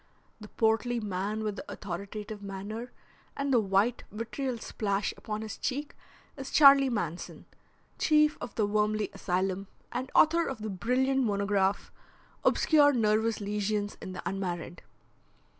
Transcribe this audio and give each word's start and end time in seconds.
The 0.39 0.47
portly 0.47 0.99
man 0.99 1.43
with 1.43 1.57
the 1.57 1.71
authoritative 1.71 2.41
manner 2.41 2.91
and 3.37 3.53
the 3.53 3.59
white, 3.59 4.03
vitriol 4.11 4.57
splash 4.57 5.13
upon 5.15 5.43
his 5.43 5.59
cheek 5.59 5.93
is 6.35 6.49
Charley 6.49 6.89
Manson, 6.89 7.45
chief 7.99 8.35
of 8.41 8.55
the 8.55 8.65
Wormley 8.65 9.11
Asylum, 9.13 9.67
and 9.91 10.09
author 10.15 10.47
of 10.47 10.63
the 10.63 10.71
brilliant 10.71 11.23
monograph 11.23 11.91
Obscure 12.43 12.93
Nervous 12.93 13.39
Lesions 13.39 13.99
in 14.01 14.13
the 14.13 14.23
Unmarried. 14.27 14.81